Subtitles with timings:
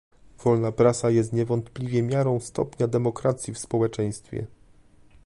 [0.43, 4.47] Wolna prasa jest niewątpliwie miarą stopnia demokracji w społeczeństwie